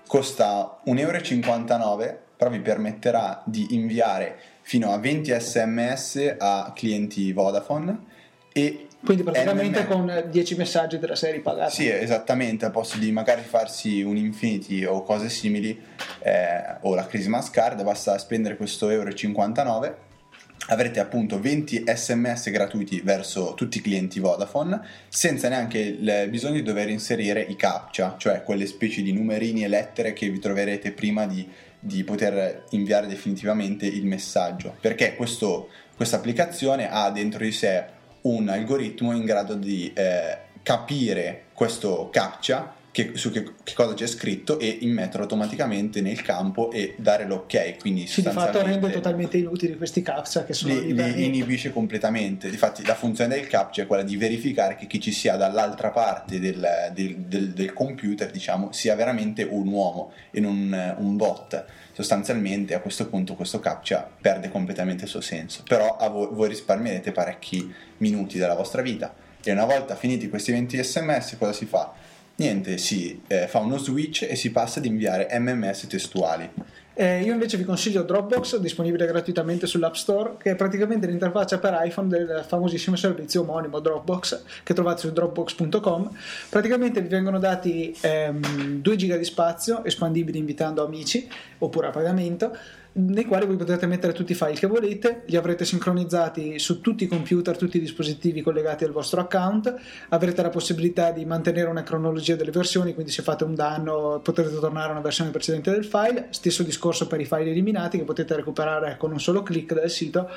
costa 0.07 0.79
1,59 0.85 0.99
euro, 0.99 2.19
però 2.37 2.49
vi 2.49 2.59
permetterà 2.59 3.41
di 3.45 3.75
inviare 3.75 4.50
fino 4.61 4.91
a 4.91 4.97
20 4.97 5.37
sms 5.39 6.35
a 6.37 6.71
clienti 6.75 7.33
Vodafone 7.33 8.09
e 8.53 8.87
Quindi 9.03 9.23
praticamente 9.23 9.79
NMS. 9.79 9.87
con 9.87 10.23
10 10.29 10.55
messaggi 10.55 10.99
della 10.99 11.15
serie 11.15 11.39
pagata. 11.39 11.69
Sì, 11.69 11.87
esattamente, 11.87 12.65
al 12.65 12.71
posto 12.71 12.97
di 12.97 13.11
magari 13.11 13.41
farsi 13.41 14.01
un 14.01 14.17
Infinity 14.17 14.83
o 14.83 15.03
cose 15.03 15.29
simili, 15.29 15.79
eh, 16.19 16.77
o 16.81 16.93
la 16.93 17.05
Christmas 17.05 17.49
Card, 17.49 17.81
basta 17.83 18.17
spendere 18.17 18.57
questo 18.57 18.89
euro 18.89 19.09
e 19.09 19.15
59. 19.15 20.09
Avrete 20.67 20.99
appunto 20.99 21.39
20 21.39 21.85
sms 21.87 22.51
gratuiti 22.51 23.01
verso 23.01 23.55
tutti 23.55 23.79
i 23.79 23.81
clienti 23.81 24.19
Vodafone 24.19 24.79
senza 25.09 25.49
neanche 25.49 25.79
il 25.79 26.27
bisogno 26.29 26.53
di 26.53 26.61
dover 26.61 26.87
inserire 26.87 27.41
i 27.41 27.55
captcha, 27.55 28.15
cioè 28.19 28.43
quelle 28.43 28.67
specie 28.67 29.01
di 29.01 29.11
numerini 29.11 29.63
e 29.63 29.67
lettere 29.67 30.13
che 30.13 30.29
vi 30.29 30.37
troverete 30.37 30.91
prima 30.91 31.25
di, 31.25 31.49
di 31.83 32.03
poter 32.03 32.65
inviare 32.69 33.07
definitivamente 33.07 33.85
il 33.85 34.05
messaggio. 34.05 34.75
Perché 34.79 35.15
questa 35.15 36.15
applicazione 36.15 36.89
ha 36.89 37.09
dentro 37.09 37.43
di 37.43 37.51
sé 37.51 37.85
un 38.21 38.47
algoritmo 38.47 39.13
in 39.13 39.25
grado 39.25 39.55
di 39.55 39.91
eh, 39.93 40.37
capire 40.61 41.45
questo 41.53 42.09
captcha 42.11 42.75
che, 42.91 43.11
su 43.15 43.31
che, 43.31 43.43
che, 43.63 43.73
cosa 43.73 43.93
c'è 43.93 44.05
scritto 44.05 44.59
e 44.59 44.79
immettere 44.81 45.23
automaticamente 45.23 46.01
nel 46.01 46.21
campo 46.21 46.71
e 46.71 46.95
dare 46.97 47.25
l'ok. 47.25 47.77
Quindi 47.79 48.05
sì, 48.05 48.21
di 48.21 48.29
fatto 48.29 48.61
rende 48.61 48.91
totalmente 48.91 49.37
inutili 49.37 49.77
questi 49.77 50.01
captcha 50.01 50.43
che 50.43 50.53
sono 50.53 50.73
li, 50.73 50.93
li 50.93 51.25
inibisce 51.25 51.71
completamente. 51.71 52.49
Difatti, 52.49 52.85
la 52.85 52.95
funzione 52.95 53.35
del 53.35 53.47
captcha 53.47 53.83
è 53.83 53.87
quella 53.87 54.03
di 54.03 54.17
verificare 54.17 54.75
che 54.75 54.87
chi 54.87 54.99
ci 54.99 55.11
sia 55.11 55.37
dall'altra 55.37 55.89
parte 55.91 56.39
del, 56.39 56.91
del, 56.93 57.15
del, 57.15 57.51
del 57.53 57.73
computer, 57.73 58.29
diciamo, 58.29 58.71
sia 58.73 58.93
veramente 58.95 59.43
un 59.43 59.67
uomo 59.67 60.11
e 60.29 60.41
non 60.41 60.95
un 60.97 61.15
bot. 61.15 61.65
Sostanzialmente 61.93 62.73
a 62.73 62.79
questo 62.81 63.07
punto 63.07 63.35
questo 63.35 63.59
captcha 63.59 64.09
perde 64.19 64.49
completamente 64.49 65.05
il 65.05 65.09
suo 65.09 65.21
senso. 65.21 65.63
Però 65.65 65.97
voi, 66.11 66.27
voi 66.31 66.49
risparmierete 66.49 67.13
parecchi 67.13 67.73
minuti 67.97 68.37
della 68.37 68.55
vostra 68.55 68.81
vita. 68.81 69.13
E 69.43 69.51
una 69.51 69.65
volta 69.65 69.95
finiti 69.95 70.29
questi 70.29 70.51
20 70.51 70.83
sms, 70.83 71.35
cosa 71.37 71.53
si 71.53 71.65
fa? 71.65 72.00
Niente, 72.41 72.79
si 72.79 73.21
eh, 73.27 73.47
fa 73.47 73.59
uno 73.59 73.77
switch 73.77 74.25
e 74.27 74.35
si 74.35 74.51
passa 74.51 74.79
ad 74.79 74.85
inviare 74.85 75.27
MMS 75.39 75.85
testuali. 75.85 76.49
Eh, 76.95 77.21
io 77.21 77.33
invece 77.33 77.55
vi 77.55 77.63
consiglio 77.63 78.01
Dropbox, 78.01 78.57
disponibile 78.57 79.05
gratuitamente 79.05 79.67
sull'App 79.67 79.93
Store, 79.93 80.33
che 80.39 80.51
è 80.51 80.55
praticamente 80.55 81.05
l'interfaccia 81.05 81.59
per 81.59 81.79
iPhone 81.83 82.07
del 82.07 82.43
famosissimo 82.47 82.95
servizio 82.95 83.41
omonimo 83.41 83.79
Dropbox, 83.79 84.43
che 84.63 84.73
trovate 84.73 85.01
su 85.01 85.13
dropbox.com. 85.13 86.09
Praticamente 86.49 86.99
vi 87.01 87.09
vengono 87.09 87.37
dati 87.37 87.95
ehm, 88.01 88.81
2 88.81 88.95
GB 88.95 89.17
di 89.17 89.23
spazio, 89.23 89.85
espandibili 89.85 90.39
invitando 90.39 90.83
amici, 90.83 91.29
oppure 91.59 91.87
a 91.87 91.91
pagamento, 91.91 92.57
nei 92.93 93.23
quali 93.23 93.45
voi 93.45 93.55
potrete 93.55 93.87
mettere 93.87 94.11
tutti 94.11 94.33
i 94.33 94.35
file 94.35 94.53
che 94.53 94.67
volete, 94.67 95.23
li 95.27 95.37
avrete 95.37 95.63
sincronizzati 95.63 96.59
su 96.59 96.81
tutti 96.81 97.05
i 97.05 97.07
computer, 97.07 97.55
tutti 97.55 97.77
i 97.77 97.79
dispositivi 97.79 98.41
collegati 98.41 98.83
al 98.83 98.91
vostro 98.91 99.21
account, 99.21 99.73
avrete 100.09 100.41
la 100.41 100.49
possibilità 100.49 101.11
di 101.11 101.23
mantenere 101.23 101.69
una 101.69 101.83
cronologia 101.83 102.35
delle 102.35 102.51
versioni, 102.51 102.93
quindi 102.93 103.11
se 103.11 103.21
fate 103.21 103.45
un 103.45 103.55
danno 103.55 104.19
potrete 104.21 104.59
tornare 104.59 104.89
a 104.89 104.91
una 104.91 105.01
versione 105.01 105.29
precedente 105.29 105.71
del 105.71 105.85
file, 105.85 106.27
stesso 106.31 106.63
discorso 106.63 107.07
per 107.07 107.21
i 107.21 107.25
file 107.25 107.51
eliminati 107.51 107.97
che 107.97 108.03
potete 108.03 108.35
recuperare 108.35 108.97
con 108.97 109.11
un 109.11 109.19
solo 109.21 109.41
clic 109.41 109.73
dal 109.73 109.89
sito, 109.89 110.29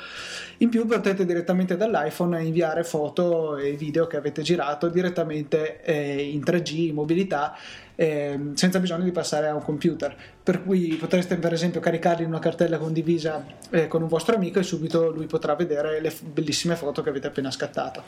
in 0.59 0.69
più 0.69 0.85
potete 0.85 1.25
direttamente 1.25 1.75
dall'iPhone 1.75 2.41
inviare 2.41 2.85
foto 2.85 3.57
e 3.57 3.73
video 3.73 4.07
che 4.07 4.15
avete 4.15 4.41
girato 4.41 4.87
direttamente 4.87 5.81
eh, 5.83 6.21
in 6.21 6.39
3G, 6.39 6.87
in 6.87 6.93
mobilità, 6.93 7.53
eh, 7.95 8.39
senza 8.53 8.79
bisogno 8.79 9.03
di 9.03 9.11
passare 9.11 9.47
a 9.47 9.55
un 9.55 9.63
computer. 9.63 10.15
Per 10.43 10.63
cui 10.63 10.95
potreste 10.99 11.37
per 11.37 11.53
esempio 11.53 11.79
caricarli 11.79 12.23
in 12.23 12.29
una 12.29 12.39
cartella 12.39 12.77
condivisa 12.77 13.43
eh, 13.71 13.87
con 13.87 14.01
un 14.01 14.07
vostro 14.07 14.35
amico 14.35 14.59
e 14.59 14.63
subito 14.63 15.11
lui 15.11 15.25
potrà 15.25 15.55
vedere 15.55 15.99
le 15.99 16.13
bellissime 16.21 16.75
foto 16.75 17.01
che 17.01 17.09
avete 17.09 17.27
appena 17.27 17.51
scattato. 17.51 18.03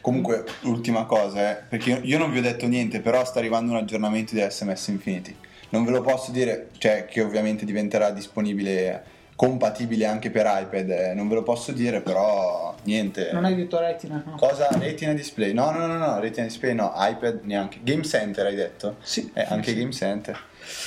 Comunque, 0.00 0.44
ultima 0.62 1.04
cosa, 1.04 1.50
eh, 1.50 1.62
perché 1.68 2.00
io 2.02 2.18
non 2.18 2.30
vi 2.30 2.38
ho 2.38 2.42
detto 2.42 2.66
niente, 2.66 3.00
però 3.00 3.24
sta 3.24 3.38
arrivando 3.38 3.72
un 3.72 3.78
aggiornamento 3.78 4.34
di 4.34 4.40
SMS 4.40 4.88
Infinity. 4.88 5.36
Non 5.70 5.84
ve 5.84 5.90
lo 5.90 6.00
posso 6.00 6.32
dire, 6.32 6.68
cioè 6.78 7.06
che 7.06 7.20
ovviamente 7.20 7.64
diventerà 7.64 8.10
disponibile 8.10 9.18
compatibile 9.40 10.04
anche 10.04 10.28
per 10.28 10.44
iPad, 10.44 10.90
eh, 10.90 11.14
non 11.14 11.26
ve 11.26 11.36
lo 11.36 11.42
posso 11.42 11.72
dire, 11.72 12.02
però 12.02 12.74
niente. 12.82 13.30
Non 13.32 13.46
hai 13.46 13.54
detto 13.54 13.80
Retina? 13.80 14.22
No. 14.22 14.36
Cosa? 14.36 14.68
Retina 14.78 15.14
Display? 15.14 15.54
No, 15.54 15.70
no, 15.70 15.86
no, 15.86 15.96
no, 15.96 16.20
Retina 16.20 16.44
Display 16.44 16.74
no, 16.74 16.92
iPad 16.94 17.40
neanche. 17.44 17.78
Game 17.82 18.02
Center 18.02 18.44
hai 18.44 18.54
detto? 18.54 18.96
Sì. 19.00 19.30
Eh, 19.32 19.46
anche 19.48 19.70
sì. 19.70 19.78
Game 19.78 19.92
Center. 19.92 20.38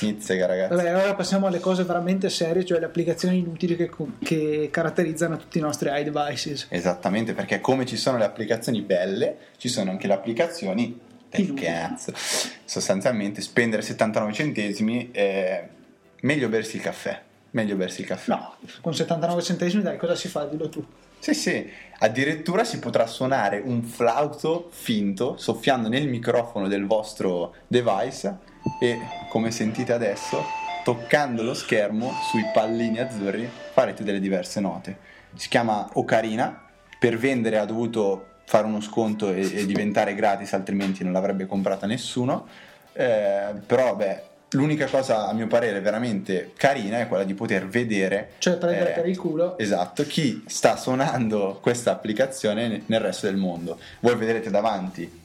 Nizzega 0.01 0.45
ragazzi. 0.45 0.75
Vabbè, 0.75 0.87
allora 0.87 1.15
passiamo 1.15 1.47
alle 1.47 1.59
cose 1.59 1.83
veramente 1.83 2.29
serie, 2.29 2.63
cioè 2.63 2.77
le 2.77 2.85
applicazioni 2.85 3.39
inutili 3.39 3.75
che, 3.75 3.89
che 4.21 4.69
caratterizzano 4.71 5.37
tutti 5.37 5.57
i 5.57 5.61
nostri 5.61 5.89
iDevices. 5.91 6.67
Esattamente, 6.69 7.33
perché 7.33 7.59
come 7.59 7.87
ci 7.87 7.97
sono 7.97 8.19
le 8.19 8.25
applicazioni 8.25 8.81
belle, 8.81 9.35
ci 9.57 9.67
sono 9.67 9.89
anche 9.89 10.05
le 10.05 10.13
applicazioni 10.13 10.99
del 11.27 11.55
cazzo. 11.55 12.13
Sostanzialmente 12.65 13.41
spendere 13.41 13.81
79 13.81 14.31
centesimi 14.31 15.09
è 15.11 15.67
meglio 16.19 16.49
bersi 16.49 16.75
il 16.75 16.83
caffè 16.83 17.19
meglio 17.53 17.75
bersi 17.75 18.01
il 18.01 18.07
caffè. 18.07 18.31
No, 18.31 18.55
con 18.81 18.93
79 18.93 19.41
centesimi 19.41 19.81
dai, 19.81 19.97
cosa 19.97 20.15
si 20.15 20.27
fa? 20.27 20.45
Dillo 20.45 20.69
tu. 20.69 20.85
Sì, 21.19 21.33
sì, 21.33 21.69
addirittura 21.99 22.65
si 22.65 22.79
potrà 22.79 23.07
suonare 23.07 23.61
un 23.63 23.83
flauto 23.83 24.69
finto 24.71 25.37
soffiando 25.37 25.87
nel 25.87 26.07
microfono 26.07 26.67
del 26.67 26.85
vostro 26.85 27.55
device 27.67 28.39
e, 28.81 28.99
come 29.29 29.51
sentite 29.51 29.93
adesso, 29.93 30.43
toccando 30.83 31.43
lo 31.43 31.53
schermo 31.53 32.11
sui 32.29 32.43
pallini 32.53 32.99
azzurri 32.99 33.49
farete 33.71 34.03
delle 34.03 34.19
diverse 34.19 34.59
note. 34.59 34.97
Si 35.35 35.47
chiama 35.47 35.87
Ocarina, 35.93 36.61
per 36.99 37.17
vendere 37.17 37.57
ha 37.57 37.65
dovuto 37.65 38.31
fare 38.45 38.65
uno 38.65 38.81
sconto 38.81 39.31
e, 39.31 39.59
e 39.59 39.65
diventare 39.65 40.15
gratis, 40.15 40.51
altrimenti 40.53 41.03
non 41.03 41.13
l'avrebbe 41.13 41.45
comprata 41.45 41.87
nessuno. 41.87 42.47
Eh, 42.91 43.53
però, 43.65 43.95
beh, 43.95 44.23
L'unica 44.53 44.87
cosa, 44.87 45.27
a 45.27 45.33
mio 45.33 45.47
parere, 45.47 45.79
veramente 45.81 46.51
carina 46.55 46.99
è 46.99 47.07
quella 47.07 47.23
di 47.23 47.33
poter 47.33 47.67
vedere. 47.67 48.33
Cioè, 48.37 48.55
prendere 48.57 48.91
eh, 48.91 48.93
per 48.93 49.07
il 49.07 49.17
culo. 49.17 49.57
Esatto, 49.57 50.05
chi 50.05 50.43
sta 50.47 50.75
suonando 50.77 51.59
questa 51.61 51.91
applicazione 51.91 52.83
nel 52.85 52.99
resto 52.99 53.25
del 53.25 53.35
mondo. 53.35 53.79
Voi 53.99 54.15
vedrete 54.15 54.49
davanti 54.49 55.21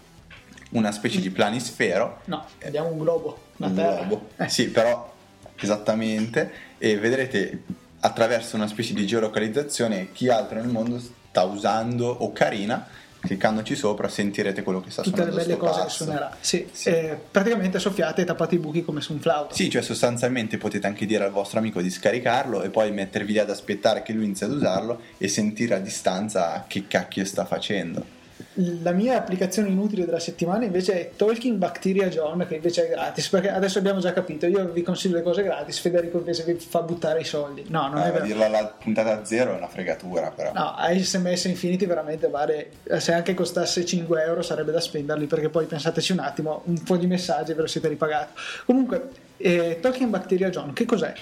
una 0.71 0.93
specie 0.93 1.21
di 1.21 1.31
planisfero. 1.31 2.21
No, 2.27 2.45
abbiamo 2.65 2.89
un 2.89 2.99
globo. 2.99 3.39
un 3.57 3.75
terra. 3.75 4.05
globo. 4.05 4.29
Eh. 4.37 4.49
Sì, 4.49 4.69
però 4.69 5.15
esattamente. 5.57 6.67
E 6.79 6.97
vedrete 6.97 7.63
attraverso 8.01 8.57
una 8.57 8.67
specie 8.67 8.95
di 8.95 9.07
geolocalizzazione 9.07 10.13
chi 10.13 10.29
altro 10.29 10.61
nel 10.61 10.69
mondo 10.69 10.99
sta 10.99 11.43
usando 11.43 12.25
Ocarina 12.25 12.87
cliccandoci 13.21 13.75
sopra 13.75 14.09
sentirete 14.09 14.63
quello 14.63 14.81
che 14.81 14.91
sta 14.91 15.03
Tutte 15.03 15.17
suonando. 15.17 15.41
Tutte 15.41 15.51
le 15.51 15.57
belle 15.57 15.69
cose 15.71 15.85
che 15.85 15.91
suonerà. 15.91 16.37
Sì, 16.41 16.69
sì. 16.71 16.89
Eh, 16.89 17.19
praticamente 17.31 17.79
soffiate 17.79 18.23
e 18.23 18.25
tappate 18.25 18.55
i 18.55 18.59
buchi 18.59 18.85
come 18.85 19.01
su 19.01 19.13
un 19.13 19.21
flauto. 19.21 19.55
Sì, 19.55 19.71
cioè 19.71 19.83
sostanzialmente 19.83 20.59
potete 20.59 20.87
anche 20.87 21.07
dire 21.07 21.25
al 21.25 21.31
vostro 21.31 21.59
amico 21.59 21.81
di 21.81 21.91
scaricarlo 21.91 22.63
e 22.63 22.71
poi 22.71 22.91
mettervi 22.91 23.33
lì 23.33 23.39
ad 23.39 23.51
aspettare 23.51 24.03
che 24.03 24.13
lui 24.13 24.25
inizi 24.25 24.45
ad 24.45 24.53
usarlo 24.53 25.01
e 25.19 25.29
sentire 25.29 25.75
a 25.75 25.79
distanza 25.79 26.65
che 26.67 26.87
cacchio 26.87 27.25
sta 27.25 27.45
facendo. 27.45 28.17
La 28.61 28.91
mia 28.91 29.17
applicazione 29.17 29.69
inutile 29.69 30.05
della 30.05 30.19
settimana 30.19 30.65
invece 30.65 30.95
è 30.95 31.11
Talking 31.15 31.59
Bacteria 31.59 32.09
John, 32.09 32.45
che 32.49 32.57
invece 32.57 32.87
è 32.87 32.91
gratis, 32.91 33.29
perché 33.29 33.51
adesso 33.51 33.79
abbiamo 33.79 34.01
già 34.01 34.13
capito, 34.13 34.47
io 34.47 34.69
vi 34.71 34.83
consiglio 34.83 35.17
le 35.17 35.23
cose 35.23 35.45
gratis, 35.45 35.79
Federico 35.79 36.19
invece 36.19 36.43
vi 36.43 36.55
fa 36.55 36.83
buttare 36.83 37.21
i 37.21 37.25
soldi. 37.25 37.65
No, 37.69 37.87
non 37.89 37.99
eh, 37.99 38.09
è 38.09 38.13
vero. 38.13 38.25
dirla 38.25 38.47
alla 38.47 38.67
puntata 38.67 39.25
zero 39.25 39.53
è 39.53 39.57
una 39.57 39.69
fregatura, 39.69 40.33
però. 40.35 40.53
No, 40.53 40.75
SMS 40.93 41.45
Infinity 41.45 41.87
veramente 41.87 42.27
vale, 42.29 42.71
se 42.97 43.13
anche 43.13 43.33
costasse 43.35 43.85
5 43.85 44.23
euro 44.25 44.43
sarebbe 44.43 44.73
da 44.73 44.81
spenderli, 44.81 45.27
perché 45.27 45.51
poi 45.51 45.67
pensateci 45.67 46.11
un 46.11 46.19
attimo, 46.19 46.63
un 46.65 46.83
po' 46.83 46.97
di 46.97 47.07
messaggi 47.07 47.53
ve 47.53 47.61
lo 47.61 47.69
siete 47.69 47.87
ripagati. 47.87 48.33
Comunque, 48.67 49.09
eh, 49.37 49.79
Talking 49.81 50.11
Bacteria 50.11 50.51
John, 50.51 50.73
che 50.73 50.85
cos'è? 50.85 51.13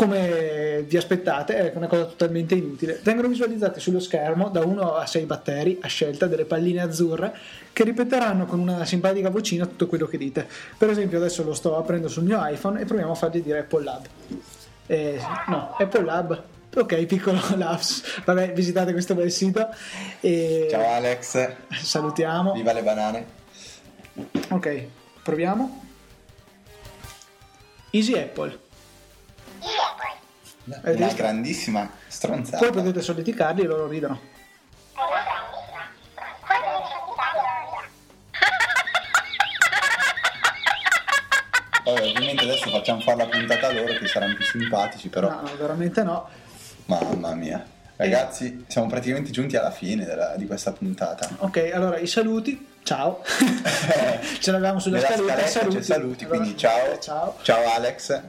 Come 0.00 0.82
vi 0.88 0.96
aspettate, 0.96 1.56
è 1.56 1.76
una 1.76 1.86
cosa 1.86 2.06
totalmente 2.06 2.54
inutile. 2.54 2.98
Vengono 3.02 3.28
visualizzati 3.28 3.80
sullo 3.80 4.00
schermo 4.00 4.48
da 4.48 4.64
1 4.64 4.94
a 4.94 5.04
6 5.04 5.26
batteri 5.26 5.78
a 5.82 5.88
scelta 5.88 6.26
delle 6.26 6.46
palline 6.46 6.80
azzurre 6.80 7.36
che 7.70 7.84
ripeteranno 7.84 8.46
con 8.46 8.60
una 8.60 8.86
simpatica 8.86 9.28
vocina 9.28 9.66
tutto 9.66 9.86
quello 9.86 10.06
che 10.06 10.16
dite. 10.16 10.48
Per 10.78 10.88
esempio, 10.88 11.18
adesso 11.18 11.42
lo 11.42 11.52
sto 11.52 11.76
aprendo 11.76 12.08
sul 12.08 12.22
mio 12.24 12.40
iPhone 12.46 12.80
e 12.80 12.86
proviamo 12.86 13.12
a 13.12 13.14
fargli 13.14 13.42
dire 13.42 13.58
Apple 13.58 13.84
Lab. 13.84 14.06
Eh, 14.86 15.20
no, 15.48 15.74
Apple 15.76 16.04
Lab. 16.04 16.42
Ok, 16.76 17.04
piccolo 17.04 17.38
Labs. 17.56 18.22
Vabbè, 18.24 18.54
visitate 18.54 18.92
questo 18.92 19.14
bel 19.14 19.30
sito. 19.30 19.68
E... 20.20 20.66
Ciao 20.70 20.94
Alex. 20.94 21.56
Salutiamo. 21.68 22.54
Viva 22.54 22.72
le 22.72 22.82
banane. 22.82 23.26
Ok, 24.48 24.82
proviamo. 25.22 25.84
Easy 27.90 28.14
Apple. 28.14 28.68
Una 30.64 30.92
visto? 30.92 31.14
grandissima 31.14 31.90
stronzata. 32.06 32.58
Poi 32.58 32.70
potete 32.70 33.00
solleticarli 33.00 33.62
e 33.62 33.66
loro 33.66 33.88
ridono. 33.88 34.20
Vabbè, 41.84 42.02
ovviamente 42.02 42.44
adesso 42.44 42.70
facciamo 42.70 43.00
fare 43.00 43.16
la 43.16 43.26
puntata 43.26 43.68
a 43.68 43.72
loro 43.72 43.94
che 43.94 44.06
saranno 44.06 44.34
più 44.34 44.44
simpatici, 44.44 45.08
però. 45.08 45.28
No, 45.28 45.40
no 45.40 45.56
veramente 45.56 46.02
no. 46.02 46.28
Mamma 46.86 47.34
mia. 47.34 47.64
Ragazzi, 47.96 48.64
siamo 48.66 48.86
praticamente 48.88 49.30
giunti 49.30 49.56
alla 49.56 49.70
fine 49.70 50.04
della, 50.04 50.34
di 50.36 50.46
questa 50.46 50.72
puntata. 50.72 51.28
Ok, 51.38 51.70
allora 51.72 51.98
i 51.98 52.06
saluti. 52.06 52.68
Ciao. 52.82 53.22
Ce 54.40 54.50
l'abbiamo 54.50 54.78
sulla 54.78 55.00
scaletta. 55.00 55.46
Saluti. 55.46 55.82
saluti, 55.82 56.24
allora, 56.24 56.38
quindi 56.38 56.58
ciao. 56.58 56.98
Ciao. 56.98 57.36
Ciao 57.42 57.74
Alex. 57.74 58.22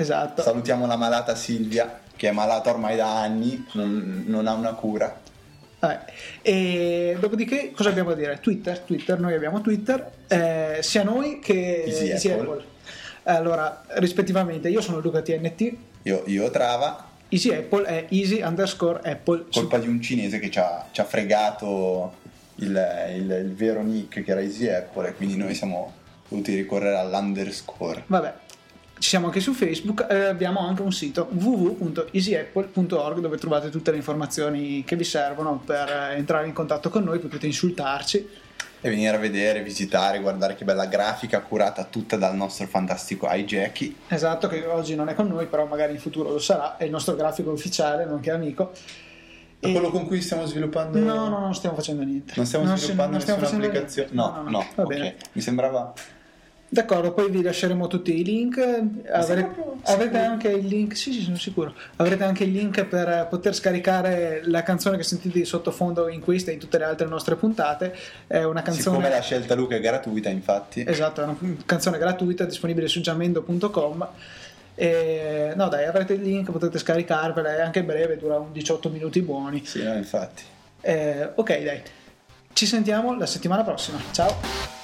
Esatto. 0.00 0.42
Salutiamo 0.42 0.86
la 0.86 0.94
malata 0.94 1.34
Silvia, 1.34 2.00
che 2.14 2.28
è 2.28 2.32
malata 2.32 2.70
ormai 2.70 2.94
da 2.94 3.20
anni, 3.20 3.66
non, 3.72 4.22
non 4.26 4.46
ha 4.46 4.52
una 4.52 4.72
cura. 4.74 5.26
Eh, 5.80 5.98
e 6.42 7.16
dopodiché 7.18 7.72
cosa 7.74 7.88
abbiamo 7.88 8.10
da 8.10 8.14
dire? 8.14 8.38
Twitter, 8.40 8.78
Twitter, 8.78 9.18
noi 9.18 9.34
abbiamo 9.34 9.60
Twitter, 9.60 10.08
eh, 10.28 10.78
sia 10.82 11.02
noi 11.02 11.40
che 11.40 11.82
Easy, 11.84 12.10
Easy 12.10 12.30
Apple. 12.30 12.42
Apple. 12.44 12.64
Allora, 13.24 13.82
rispettivamente, 13.94 14.68
io 14.68 14.80
sono 14.80 15.00
Luca 15.00 15.20
TNT. 15.20 15.74
Io, 16.02 16.22
io 16.26 16.48
Trava. 16.50 17.06
Easy 17.30 17.52
Apple 17.52 17.84
è 17.84 18.06
easy 18.10 18.40
underscore 18.40 19.00
Apple. 19.02 19.46
Colpa 19.52 19.78
di 19.78 19.88
un 19.88 20.00
cinese 20.00 20.38
che 20.38 20.48
ci 20.48 20.60
ha, 20.60 20.86
ci 20.92 21.00
ha 21.00 21.04
fregato 21.04 22.14
il, 22.56 22.68
il, 23.16 23.30
il, 23.30 23.54
vero 23.54 23.82
nick 23.82 24.22
che 24.22 24.30
era 24.30 24.40
Easy 24.40 24.68
Apple 24.68 25.08
e 25.08 25.14
quindi 25.14 25.36
noi 25.36 25.54
siamo 25.54 25.92
dovuti 26.28 26.54
ricorrere 26.54 26.96
all'underscore. 26.96 28.04
Vabbè, 28.06 28.34
ci 28.98 29.08
siamo 29.08 29.26
anche 29.26 29.40
su 29.40 29.52
Facebook, 29.52 30.06
eh, 30.10 30.24
abbiamo 30.24 30.60
anche 30.60 30.82
un 30.82 30.92
sito 30.92 31.28
www.easyapple.org 31.30 33.20
dove 33.20 33.36
trovate 33.36 33.70
tutte 33.70 33.90
le 33.90 33.96
informazioni 33.96 34.84
che 34.84 34.96
vi 34.96 35.04
servono 35.04 35.60
per 35.64 35.88
eh, 35.88 36.16
entrare 36.16 36.46
in 36.46 36.52
contatto 36.52 36.90
con 36.90 37.04
noi, 37.04 37.18
potete 37.18 37.46
insultarci. 37.46 38.28
E 38.80 38.88
venire 38.88 39.16
a 39.16 39.18
vedere, 39.18 39.62
visitare, 39.62 40.20
guardare 40.20 40.54
che 40.54 40.64
bella 40.64 40.86
grafica 40.86 41.40
curata 41.40 41.84
tutta 41.84 42.16
dal 42.16 42.36
nostro 42.36 42.66
fantastico 42.66 43.28
iJackie. 43.28 43.94
Esatto, 44.08 44.46
che 44.46 44.64
oggi 44.66 44.94
non 44.94 45.08
è 45.08 45.14
con 45.14 45.26
noi, 45.26 45.46
però 45.46 45.66
magari 45.66 45.92
in 45.92 45.98
futuro 45.98 46.30
lo 46.30 46.38
sarà, 46.38 46.76
è 46.76 46.84
il 46.84 46.90
nostro 46.90 47.16
grafico 47.16 47.50
ufficiale, 47.50 48.04
nonché 48.04 48.30
amico. 48.30 48.72
E 49.60 49.72
quello 49.72 49.90
con 49.90 50.06
cui 50.06 50.20
stiamo 50.20 50.46
sviluppando? 50.46 50.98
No, 50.98 51.28
no, 51.28 51.40
non 51.40 51.54
stiamo 51.54 51.74
facendo 51.74 52.04
niente. 52.04 52.34
Non 52.36 52.46
stiamo 52.46 52.76
sviluppando 52.76 53.12
non 53.12 53.20
stiamo 53.20 53.40
nessuna 53.40 53.64
applicazione? 53.64 54.10
Niente. 54.12 54.32
No, 54.32 54.42
no, 54.42 54.50
no, 54.50 54.66
va 54.76 54.82
okay. 54.84 54.96
bene. 54.96 55.16
Mi 55.32 55.40
sembrava 55.40 55.92
D'accordo, 56.70 57.12
poi 57.12 57.30
vi 57.30 57.40
lasceremo 57.40 57.86
tutti 57.86 58.18
i 58.18 58.22
link. 58.22 58.58
Avre- 59.10 59.54
avrete 59.84 60.18
anche 60.18 60.48
il 60.48 60.66
link, 60.66 60.94
sì, 60.96 61.12
sì, 61.12 61.22
sono 61.22 61.38
sicuro. 61.38 61.74
Avrete 61.96 62.24
anche 62.24 62.44
il 62.44 62.52
link 62.52 62.84
per 62.84 63.26
poter 63.30 63.54
scaricare 63.54 64.42
la 64.44 64.62
canzone 64.62 64.98
che 64.98 65.02
sentite 65.02 65.38
di 65.38 65.44
sottofondo 65.46 66.08
in 66.08 66.20
questa 66.20 66.50
e 66.50 66.54
in 66.54 66.60
tutte 66.60 66.76
le 66.76 66.84
altre 66.84 67.06
nostre 67.06 67.36
puntate. 67.36 67.96
È 68.26 68.42
una 68.42 68.60
canzone. 68.60 68.96
Siccome 68.96 69.08
la 69.08 69.22
scelta 69.22 69.54
Luca 69.54 69.76
è 69.76 69.80
gratuita, 69.80 70.28
infatti. 70.28 70.84
Esatto, 70.86 71.22
è 71.22 71.24
una 71.24 71.38
canzone 71.64 71.96
gratuita 71.96 72.44
disponibile 72.44 72.86
su 72.86 73.00
jamendo.com. 73.00 74.08
E, 74.74 75.52
no, 75.56 75.68
dai, 75.68 75.86
avrete 75.86 76.12
il 76.12 76.22
link, 76.22 76.50
potete 76.50 76.78
scaricarvela. 76.78 77.56
È 77.56 77.60
anche 77.62 77.82
breve, 77.82 78.18
dura 78.18 78.44
18 78.52 78.90
minuti 78.90 79.22
buoni. 79.22 79.64
Sì, 79.64 79.82
no, 79.82 79.94
infatti. 79.94 80.42
Eh, 80.82 81.30
ok, 81.34 81.62
dai. 81.62 81.80
Ci 82.52 82.66
sentiamo 82.66 83.16
la 83.16 83.26
settimana 83.26 83.64
prossima. 83.64 83.98
Ciao. 84.12 84.77